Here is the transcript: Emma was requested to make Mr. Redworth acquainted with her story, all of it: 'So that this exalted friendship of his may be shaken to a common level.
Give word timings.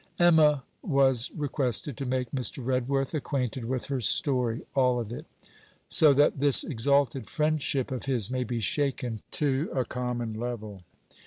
Emma 0.17 0.63
was 0.81 1.29
requested 1.35 1.95
to 1.95 2.07
make 2.07 2.31
Mr. 2.31 2.65
Redworth 2.65 3.13
acquainted 3.13 3.65
with 3.65 3.85
her 3.85 4.01
story, 4.01 4.61
all 4.73 4.99
of 4.99 5.11
it: 5.11 5.27
'So 5.89 6.11
that 6.15 6.39
this 6.39 6.63
exalted 6.63 7.27
friendship 7.27 7.91
of 7.91 8.05
his 8.05 8.31
may 8.31 8.43
be 8.43 8.59
shaken 8.59 9.21
to 9.29 9.69
a 9.75 9.85
common 9.85 10.31
level. 10.39 10.81